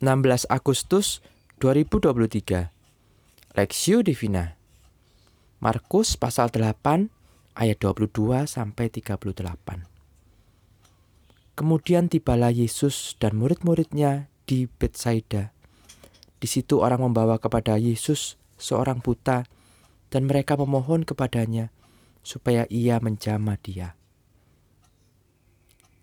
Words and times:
16 0.00 0.48
Agustus 0.48 1.20
2023 1.60 2.72
Lexio 3.52 4.00
Divina 4.00 4.56
Markus 5.60 6.16
pasal 6.16 6.48
8 6.48 7.12
ayat 7.52 7.76
22 7.76 8.08
sampai 8.48 8.88
38 8.88 9.20
Kemudian 11.52 12.08
tibalah 12.08 12.48
Yesus 12.48 13.12
dan 13.20 13.36
murid-muridnya 13.36 14.32
di 14.48 14.64
Betsaida. 14.72 15.52
Di 16.40 16.48
situ 16.48 16.80
orang 16.80 17.04
membawa 17.04 17.36
kepada 17.36 17.76
Yesus 17.76 18.40
seorang 18.56 19.04
buta 19.04 19.44
dan 20.08 20.24
mereka 20.24 20.56
memohon 20.56 21.04
kepadanya 21.04 21.68
supaya 22.24 22.64
ia 22.72 22.96
menjamah 23.04 23.60
dia. 23.60 24.00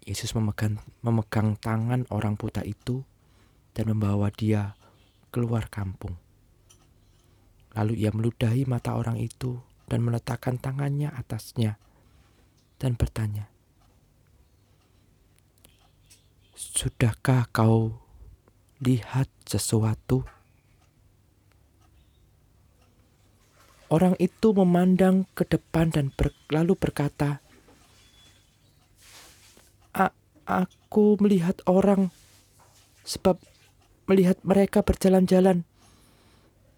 Yesus 0.05 0.37
memegang, 0.37 0.85
memegang 1.01 1.57
tangan 1.57 2.05
orang 2.13 2.37
buta 2.37 2.61
itu 2.61 3.01
dan 3.77 3.93
membawa 3.93 4.33
dia 4.33 4.73
keluar 5.29 5.69
kampung. 5.69 6.17
Lalu 7.77 8.01
ia 8.01 8.09
meludahi 8.09 8.65
mata 8.65 8.97
orang 8.97 9.21
itu 9.21 9.61
dan 9.85 10.01
meletakkan 10.01 10.57
tangannya 10.57 11.13
atasnya 11.13 11.77
dan 12.81 12.97
bertanya, 12.97 13.45
"Sudahkah 16.57 17.45
kau 17.53 18.01
lihat 18.81 19.29
sesuatu?" 19.45 20.25
Orang 23.93 24.17
itu 24.17 24.51
memandang 24.57 25.29
ke 25.37 25.45
depan 25.45 25.93
dan 25.93 26.09
ber, 26.17 26.33
lalu 26.49 26.73
berkata, 26.73 27.45
"Aku 30.47 31.19
melihat 31.19 31.59
orang, 31.67 32.09
sebab 33.03 33.37
melihat 34.07 34.39
mereka 34.41 34.81
berjalan-jalan, 34.81 35.67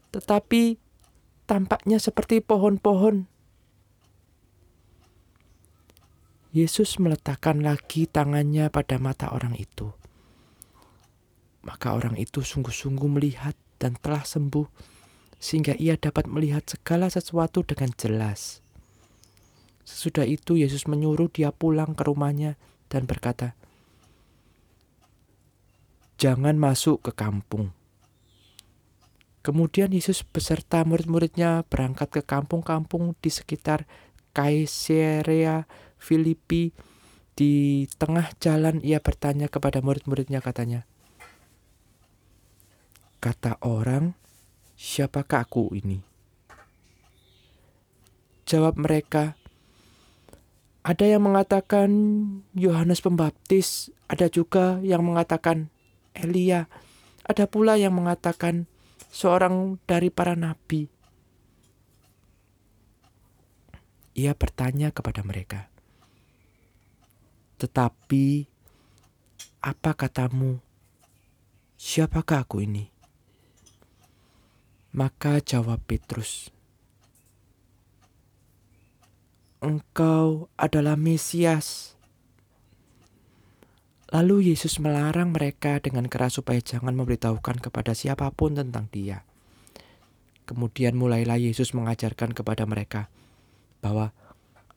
tetapi 0.09 0.81
tampaknya 1.45 2.01
seperti 2.01 2.41
pohon-pohon. 2.41 3.29
Yesus 6.49 6.97
meletakkan 6.97 7.61
lagi 7.61 8.09
tangannya 8.09 8.73
pada 8.73 8.97
mata 8.97 9.29
orang 9.29 9.53
itu. 9.53 9.93
Maka 11.61 11.93
orang 11.93 12.17
itu 12.17 12.41
sungguh-sungguh 12.41 13.05
melihat 13.05 13.53
dan 13.77 13.93
telah 14.01 14.25
sembuh, 14.25 14.65
sehingga 15.37 15.77
ia 15.77 15.93
dapat 15.93 16.25
melihat 16.25 16.65
segala 16.65 17.13
sesuatu 17.13 17.61
dengan 17.61 17.93
jelas. 17.93 18.65
Sesudah 19.85 20.25
itu, 20.25 20.57
Yesus 20.57 20.89
menyuruh 20.89 21.29
dia 21.29 21.53
pulang 21.53 21.93
ke 21.93 22.01
rumahnya 22.01 22.57
dan 22.89 23.05
berkata, 23.05 23.53
jangan 26.19 26.59
masuk 26.59 26.99
ke 26.99 27.11
kampung. 27.15 27.71
Kemudian 29.39 29.95
Yesus 29.95 30.27
beserta 30.27 30.83
murid-muridnya 30.83 31.63
berangkat 31.71 32.11
ke 32.11 32.21
kampung-kampung 32.27 33.15
di 33.23 33.31
sekitar 33.31 33.87
Kaisarea 34.35 35.63
Filipi. 35.95 36.75
Di 37.39 37.87
tengah 37.95 38.35
jalan 38.43 38.83
ia 38.83 38.99
bertanya 38.99 39.47
kepada 39.47 39.79
murid-muridnya 39.79 40.43
katanya, 40.43 40.83
Kata 43.23 43.55
orang, 43.63 44.11
siapakah 44.75 45.47
aku 45.47 45.71
ini? 45.71 46.03
Jawab 48.43 48.75
mereka, 48.75 49.39
ada 50.83 51.07
yang 51.07 51.23
mengatakan 51.23 51.87
Yohanes 52.51 52.99
Pembaptis, 52.99 53.87
ada 54.11 54.27
juga 54.27 54.83
yang 54.83 55.07
mengatakan 55.07 55.71
Elia. 56.15 56.67
Ada 57.25 57.45
pula 57.45 57.77
yang 57.77 57.93
mengatakan 57.93 58.65
seorang 59.13 59.77
dari 59.85 60.09
para 60.09 60.33
nabi. 60.33 60.89
Ia 64.17 64.33
bertanya 64.33 64.89
kepada 64.89 65.21
mereka, 65.21 65.69
"Tetapi 67.61 68.49
apa 69.61 69.91
katamu? 69.93 70.57
Siapakah 71.79 72.43
aku 72.43 72.65
ini?" 72.65 72.89
Maka 74.89 75.37
jawab 75.39 75.85
Petrus, 75.85 76.49
"Engkau 79.61 80.49
adalah 80.57 80.97
Mesias." 80.97 81.98
Lalu 84.09 84.49
Yesus 84.49 84.81
melarang 84.81 85.37
mereka 85.37 85.77
dengan 85.77 86.09
keras 86.09 86.41
supaya 86.41 86.57
jangan 86.57 86.97
memberitahukan 86.97 87.61
kepada 87.61 87.93
siapa 87.93 88.25
pun 88.33 88.57
tentang 88.57 88.89
Dia. 88.89 89.21
Kemudian 90.49 90.97
mulailah 90.97 91.37
Yesus 91.37 91.77
mengajarkan 91.77 92.33
kepada 92.33 92.65
mereka 92.65 93.13
bahwa 93.85 94.09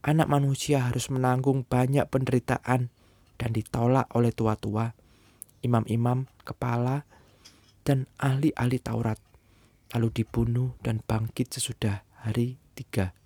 anak 0.04 0.28
manusia 0.28 0.84
harus 0.84 1.09
menanggung 1.09 1.65
banyak 1.65 2.04
penderitaan 2.12 2.93
dan 3.41 3.50
ditolak 3.56 4.04
oleh 4.12 4.37
tua-tua, 4.37 4.93
imam-imam, 5.64 6.28
kepala, 6.44 7.09
dan 7.88 8.04
ahli-ahli 8.20 8.84
Taurat, 8.84 9.16
lalu 9.97 10.12
dibunuh 10.12 10.76
dan 10.84 11.00
bangkit 11.00 11.56
sesudah 11.56 12.04
hari 12.20 12.60
tiga, 12.76 13.16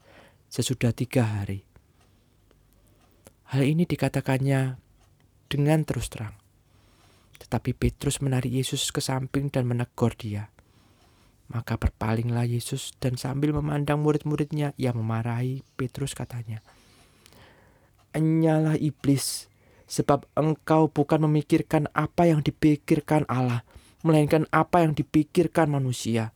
sesudah 0.55 0.95
tiga 0.95 1.27
hari. 1.27 1.67
Hal 3.51 3.67
ini 3.67 3.91
dikatakannya 3.91 4.86
dengan 5.47 5.83
terus 5.87 6.11
terang. 6.13 6.35
Tetapi 7.41 7.77
Petrus 7.77 8.19
menarik 8.25 8.51
Yesus 8.51 8.91
ke 8.91 8.99
samping 8.99 9.49
dan 9.53 9.69
menegur 9.69 10.15
dia. 10.17 10.51
Maka 11.47 11.79
berpalinglah 11.79 12.43
Yesus 12.43 12.91
dan 12.99 13.15
sambil 13.15 13.55
memandang 13.55 14.03
murid-muridnya, 14.03 14.75
ia 14.75 14.91
memarahi 14.91 15.63
Petrus 15.79 16.11
katanya, 16.11 16.59
Enyalah 18.11 18.75
iblis, 18.81 19.47
sebab 19.87 20.27
engkau 20.35 20.91
bukan 20.91 21.23
memikirkan 21.31 21.87
apa 21.95 22.27
yang 22.27 22.43
dipikirkan 22.43 23.23
Allah, 23.31 23.63
melainkan 24.03 24.51
apa 24.51 24.83
yang 24.83 24.97
dipikirkan 24.97 25.71
manusia. 25.71 26.35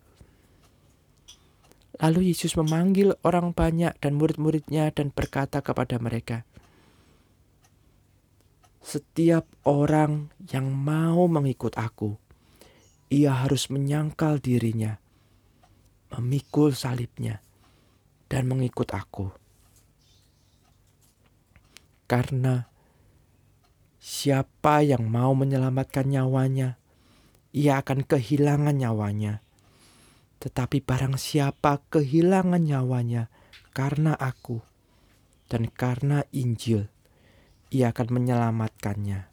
Lalu 1.99 2.33
Yesus 2.33 2.55
memanggil 2.55 3.19
orang 3.27 3.53
banyak 3.53 3.93
dan 3.99 4.15
murid-muridnya 4.15 4.95
dan 4.95 5.11
berkata 5.11 5.61
kepada 5.61 5.99
mereka, 5.99 6.49
setiap 8.91 9.47
orang 9.63 10.35
yang 10.51 10.75
mau 10.75 11.31
mengikut 11.31 11.79
aku, 11.79 12.19
ia 13.07 13.47
harus 13.47 13.71
menyangkal 13.71 14.43
dirinya, 14.43 14.99
memikul 16.11 16.75
salibnya, 16.75 17.39
dan 18.27 18.51
mengikut 18.51 18.91
aku. 18.91 19.31
Karena 22.11 22.67
siapa 24.03 24.83
yang 24.83 25.07
mau 25.07 25.39
menyelamatkan 25.39 26.11
nyawanya, 26.11 26.75
ia 27.55 27.79
akan 27.79 28.03
kehilangan 28.03 28.75
nyawanya. 28.75 29.39
Tetapi 30.43 30.83
barang 30.83 31.15
siapa 31.15 31.79
kehilangan 31.95 32.67
nyawanya 32.67 33.31
karena 33.71 34.19
aku 34.19 34.67
dan 35.47 35.71
karena 35.71 36.27
Injil, 36.35 36.91
ia 37.71 37.95
akan 37.95 38.09
menyelamatkannya. 38.11 39.31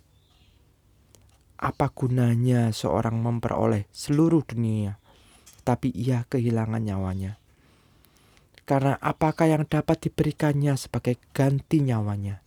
Apa 1.57 1.89
gunanya 1.89 2.69
seorang 2.69 3.17
memperoleh 3.17 3.89
seluruh 3.89 4.45
dunia, 4.45 5.01
tapi 5.65 5.89
ia 5.89 6.21
kehilangan 6.29 6.85
nyawanya? 6.85 7.41
Karena 8.69 8.93
apakah 9.01 9.49
yang 9.49 9.65
dapat 9.65 10.05
diberikannya 10.05 10.77
sebagai 10.77 11.17
ganti 11.33 11.81
nyawanya? 11.81 12.45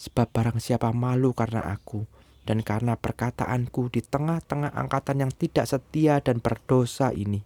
Sebab 0.00 0.32
barang 0.32 0.58
siapa 0.64 0.96
malu 0.96 1.36
karena 1.36 1.60
aku 1.60 2.08
dan 2.48 2.64
karena 2.64 2.96
perkataanku 2.96 3.92
di 3.92 4.00
tengah-tengah 4.00 4.72
angkatan 4.72 5.28
yang 5.28 5.32
tidak 5.36 5.68
setia 5.68 6.24
dan 6.24 6.40
berdosa 6.40 7.12
ini, 7.12 7.44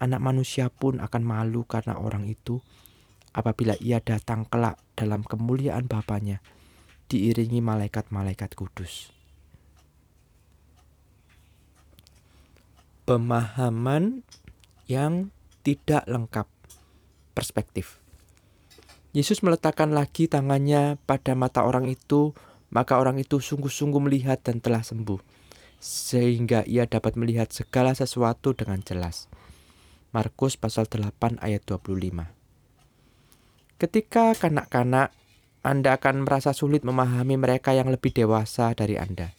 anak 0.00 0.20
manusia 0.24 0.72
pun 0.72 0.96
akan 0.96 1.22
malu 1.22 1.68
karena 1.68 2.00
orang 2.00 2.24
itu 2.24 2.64
apabila 3.34 3.74
ia 3.82 3.98
datang 3.98 4.46
kelak 4.46 4.78
dalam 4.94 5.26
kemuliaan 5.26 5.90
Bapaknya, 5.90 6.38
diiringi 7.10 7.58
malaikat-malaikat 7.60 8.54
kudus. 8.54 9.10
Pemahaman 13.04 14.24
yang 14.88 15.28
tidak 15.60 16.08
lengkap 16.08 16.48
perspektif. 17.36 18.00
Yesus 19.12 19.44
meletakkan 19.44 19.92
lagi 19.92 20.26
tangannya 20.26 20.96
pada 21.04 21.36
mata 21.36 21.62
orang 21.68 21.90
itu, 21.90 22.32
maka 22.72 22.96
orang 22.98 23.20
itu 23.20 23.38
sungguh-sungguh 23.38 24.00
melihat 24.02 24.40
dan 24.40 24.58
telah 24.58 24.82
sembuh, 24.82 25.20
sehingga 25.78 26.64
ia 26.64 26.88
dapat 26.88 27.14
melihat 27.14 27.52
segala 27.52 27.92
sesuatu 27.92 28.56
dengan 28.56 28.80
jelas. 28.80 29.28
Markus 30.10 30.58
pasal 30.58 30.88
8 30.88 31.42
ayat 31.42 31.62
25. 31.66 32.43
Ketika 33.74 34.38
kanak-kanak, 34.38 35.10
Anda 35.66 35.98
akan 35.98 36.22
merasa 36.22 36.54
sulit 36.54 36.86
memahami 36.86 37.34
mereka 37.34 37.74
yang 37.74 37.90
lebih 37.90 38.14
dewasa 38.14 38.70
dari 38.76 38.94
Anda. 38.94 39.34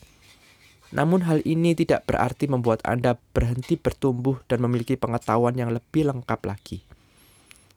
Namun 0.92 1.24
hal 1.24 1.40
ini 1.48 1.72
tidak 1.72 2.04
berarti 2.04 2.52
membuat 2.52 2.84
Anda 2.84 3.16
berhenti 3.36 3.80
bertumbuh 3.80 4.44
dan 4.48 4.60
memiliki 4.64 5.00
pengetahuan 5.00 5.56
yang 5.56 5.72
lebih 5.72 6.12
lengkap 6.12 6.42
lagi. 6.44 6.84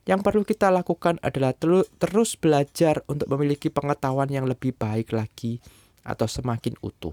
Yang 0.09 0.21
perlu 0.25 0.43
kita 0.49 0.73
lakukan 0.73 1.21
adalah 1.21 1.53
terus 2.01 2.35
belajar 2.41 3.05
untuk 3.07 3.29
memiliki 3.29 3.69
pengetahuan 3.69 4.33
yang 4.33 4.49
lebih 4.49 4.73
baik 4.73 5.13
lagi 5.13 5.61
atau 6.01 6.25
semakin 6.25 6.81
utuh. 6.81 7.13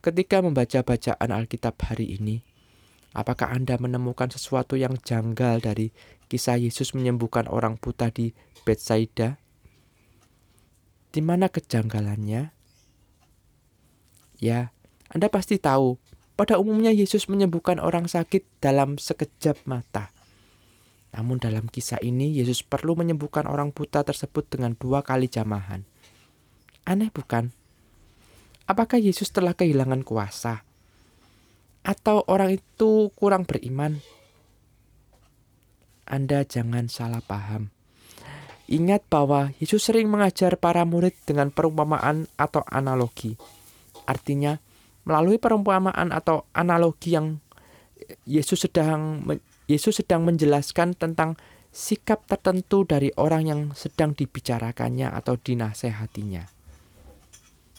Ketika 0.00 0.40
membaca 0.40 0.80
bacaan 0.80 1.28
Alkitab 1.28 1.76
hari 1.84 2.16
ini, 2.16 2.40
apakah 3.20 3.50
Anda 3.50 3.74
menemukan 3.76 4.30
sesuatu 4.30 4.78
yang 4.78 4.94
janggal 5.02 5.58
dari 5.58 5.90
kisah 6.30 6.56
Yesus 6.56 6.94
menyembuhkan 6.94 7.50
orang 7.50 7.74
buta 7.76 8.14
di 8.14 8.30
Bethsaida? 8.62 9.42
Di 11.10 11.20
mana 11.24 11.50
kejanggalannya? 11.50 12.54
Ya, 14.38 14.70
Anda 15.10 15.26
pasti 15.26 15.58
tahu, 15.58 15.98
pada 16.38 16.62
umumnya 16.62 16.94
Yesus 16.94 17.26
menyembuhkan 17.26 17.82
orang 17.82 18.06
sakit 18.06 18.46
dalam 18.62 18.94
sekejap 18.94 19.66
mata. 19.66 20.14
Namun 21.10 21.42
dalam 21.42 21.66
kisah 21.66 21.98
ini 21.98 22.30
Yesus 22.30 22.62
perlu 22.62 22.94
menyembuhkan 22.94 23.50
orang 23.50 23.74
buta 23.74 24.06
tersebut 24.06 24.46
dengan 24.46 24.78
dua 24.78 25.02
kali 25.02 25.26
jamahan. 25.26 25.82
Aneh 26.86 27.10
bukan? 27.10 27.50
Apakah 28.68 29.00
Yesus 29.00 29.32
telah 29.32 29.56
kehilangan 29.56 30.04
kuasa? 30.04 30.67
Atau 31.88 32.20
orang 32.28 32.52
itu 32.52 33.08
kurang 33.16 33.48
beriman? 33.48 34.04
Anda 36.04 36.44
jangan 36.44 36.92
salah 36.92 37.24
paham. 37.24 37.72
Ingat 38.68 39.08
bahwa 39.08 39.56
Yesus 39.56 39.88
sering 39.88 40.12
mengajar 40.12 40.60
para 40.60 40.84
murid 40.84 41.16
dengan 41.24 41.48
perumpamaan 41.48 42.28
atau 42.36 42.60
analogi. 42.68 43.40
Artinya, 44.04 44.60
melalui 45.08 45.40
perumpamaan 45.40 46.12
atau 46.12 46.44
analogi 46.52 47.16
yang 47.16 47.40
Yesus 48.28 48.68
sedang 48.68 49.24
Yesus 49.64 50.04
sedang 50.04 50.28
menjelaskan 50.28 50.92
tentang 50.92 51.40
sikap 51.72 52.28
tertentu 52.28 52.84
dari 52.84 53.08
orang 53.16 53.42
yang 53.48 53.60
sedang 53.72 54.12
dibicarakannya 54.12 55.08
atau 55.08 55.40
dinasehatinya. 55.40 56.44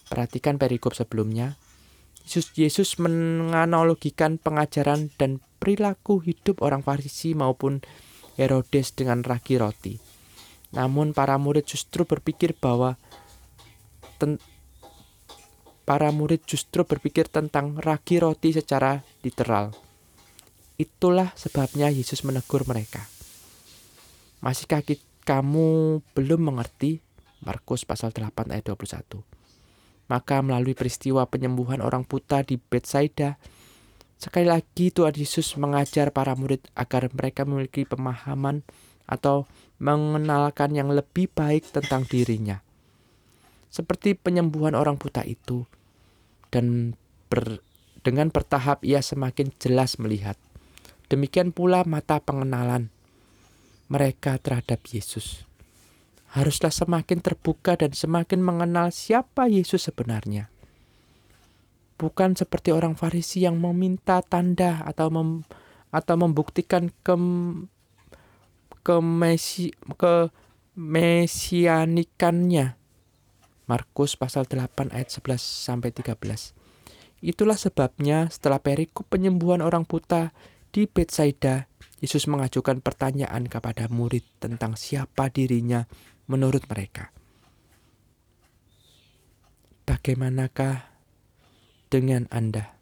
Perhatikan 0.09 0.57
perikop 0.57 0.97
sebelumnya. 0.97 1.53
Yesus, 2.29 2.53
Yesus 2.53 2.89
menganalogikan 3.01 4.37
pengajaran 4.37 5.09
dan 5.17 5.41
perilaku 5.57 6.21
hidup 6.21 6.61
orang 6.61 6.85
Farisi 6.85 7.33
maupun 7.33 7.81
Herodes 8.37 8.93
dengan 8.93 9.25
ragi 9.25 9.57
roti. 9.57 9.97
Namun 10.77 11.17
para 11.17 11.41
murid 11.41 11.65
justru 11.65 12.05
berpikir 12.05 12.53
bahwa 12.53 13.01
ten, 14.21 14.37
para 15.89 16.13
murid 16.13 16.45
justru 16.45 16.85
berpikir 16.85 17.25
tentang 17.33 17.81
ragi 17.81 18.21
roti 18.21 18.53
secara 18.53 19.01
literal. 19.25 19.73
Itulah 20.77 21.33
sebabnya 21.33 21.89
Yesus 21.89 22.21
menegur 22.21 22.61
mereka. 22.69 23.09
Masihkah 24.45 24.85
kamu 25.25 25.97
belum 26.13 26.53
mengerti? 26.53 27.01
Markus 27.41 27.89
pasal 27.89 28.13
8 28.13 28.53
ayat 28.53 28.69
21. 28.69 29.38
Maka 30.09 30.41
melalui 30.41 30.73
peristiwa 30.73 31.29
penyembuhan 31.29 31.85
orang 31.85 32.01
buta 32.01 32.41
di 32.41 32.57
Bethsaida, 32.57 33.37
sekali 34.17 34.49
lagi 34.49 34.89
Tuhan 34.89 35.13
Yesus 35.13 35.53
mengajar 35.61 36.09
para 36.09 36.33
murid 36.33 36.65
agar 36.73 37.13
mereka 37.13 37.45
memiliki 37.45 37.85
pemahaman 37.85 38.65
atau 39.05 39.45
mengenalkan 39.77 40.73
yang 40.73 40.89
lebih 40.89 41.29
baik 41.29 41.69
tentang 41.69 42.09
dirinya. 42.09 42.65
Seperti 43.69 44.17
penyembuhan 44.17 44.73
orang 44.73 44.97
buta 44.97 45.21
itu, 45.21 45.69
dan 46.49 46.97
ber, 47.29 47.61
dengan 48.01 48.33
bertahap 48.33 48.81
ia 48.81 49.05
semakin 49.05 49.53
jelas 49.61 50.01
melihat. 50.01 50.41
Demikian 51.05 51.53
pula 51.53 51.85
mata 51.85 52.17
pengenalan 52.17 52.89
mereka 53.89 54.41
terhadap 54.41 54.81
Yesus 54.89 55.48
haruslah 56.29 56.69
semakin 56.69 57.25
terbuka 57.25 57.73
dan 57.73 57.93
semakin 57.93 58.41
mengenal 58.41 58.93
siapa 58.93 59.49
Yesus 59.49 59.89
sebenarnya. 59.89 60.53
Bukan 61.99 62.37
seperti 62.37 62.71
orang 62.71 62.95
Farisi 62.95 63.43
yang 63.43 63.59
meminta 63.59 64.23
tanda 64.23 64.85
atau 64.85 65.11
mem, 65.11 65.43
atau 65.89 66.15
membuktikan 66.15 66.93
ke 67.03 67.15
ke 68.85 68.95
mesi, 69.03 69.75
ke 69.99 70.31
mesianikannya. 70.79 72.79
Markus 73.67 74.15
pasal 74.15 74.47
8 74.47 74.95
ayat 74.95 75.11
11 75.11 75.37
sampai 75.37 75.91
13. 75.91 76.55
Itulah 77.19 77.59
sebabnya 77.59 78.31
setelah 78.31 78.63
perikop 78.63 79.11
penyembuhan 79.11 79.59
orang 79.59 79.83
buta 79.83 80.31
di 80.71 80.87
Bethsaida, 80.87 81.67
Yesus 81.99 82.31
mengajukan 82.31 82.79
pertanyaan 82.79 83.51
kepada 83.51 83.91
murid 83.91 84.23
tentang 84.39 84.79
siapa 84.79 85.27
dirinya 85.27 85.83
menurut 86.29 86.69
mereka. 86.69 87.09
Bagaimanakah 89.89 90.85
dengan 91.89 92.29
Anda? 92.29 92.77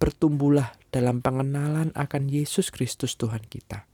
Bertumbuhlah 0.00 0.72
dalam 0.88 1.20
pengenalan 1.20 1.92
akan 1.92 2.32
Yesus 2.32 2.72
Kristus 2.72 3.14
Tuhan 3.20 3.44
kita. 3.44 3.84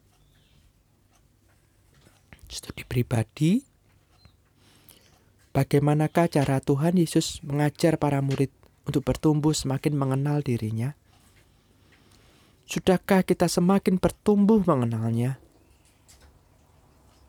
Studi 2.49 2.87
pribadi, 2.87 3.61
bagaimanakah 5.53 6.33
cara 6.33 6.65
Tuhan 6.65 6.97
Yesus 6.97 7.45
mengajar 7.45 8.01
para 8.01 8.25
murid 8.25 8.49
untuk 8.89 9.05
bertumbuh 9.05 9.53
semakin 9.53 9.93
mengenal 9.93 10.41
dirinya? 10.41 10.97
Sudahkah 12.65 13.21
kita 13.27 13.51
semakin 13.51 14.01
bertumbuh 14.01 14.65
mengenalnya? 14.65 15.37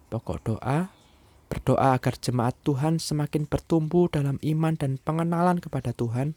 Pokok 0.10 0.42
doa, 0.42 0.90
berdoa 1.54 1.94
agar 1.94 2.18
jemaat 2.18 2.58
Tuhan 2.66 2.98
semakin 2.98 3.46
bertumbuh 3.46 4.10
dalam 4.10 4.42
iman 4.42 4.74
dan 4.74 4.98
pengenalan 4.98 5.62
kepada 5.62 5.94
Tuhan, 5.94 6.34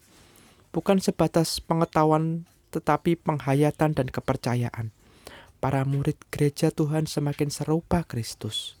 bukan 0.69 1.01
sebatas 1.01 1.57
pengetahuan 1.57 2.45
tetapi 2.69 3.17
penghayatan 3.17 3.97
dan 3.97 4.07
kepercayaan. 4.09 4.93
Para 5.57 5.85
murid 5.89 6.21
gereja 6.29 6.69
Tuhan 6.69 7.09
semakin 7.09 7.49
serupa 7.49 8.05
Kristus. 8.05 8.77